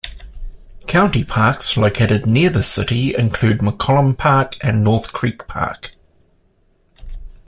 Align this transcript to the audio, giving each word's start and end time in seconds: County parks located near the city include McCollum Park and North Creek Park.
County 0.87 1.23
parks 1.23 1.77
located 1.77 2.25
near 2.25 2.49
the 2.49 2.63
city 2.63 3.13
include 3.15 3.59
McCollum 3.59 4.17
Park 4.17 4.55
and 4.63 4.83
North 4.83 5.13
Creek 5.13 5.45
Park. 5.45 5.91